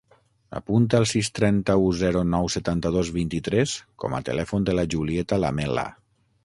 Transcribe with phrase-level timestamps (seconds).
[0.59, 5.91] Apunta el sis, trenta-u, zero, nou, setanta-dos, vint-i-tres com a telèfon de la Julieta Lamela.